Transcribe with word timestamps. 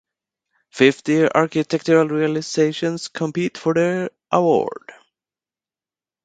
Fifty 0.71 1.27
architectural 1.29 2.07
realizations 2.07 3.07
compete 3.07 3.55
for 3.55 3.75
the 3.75 4.11
award. 4.31 4.93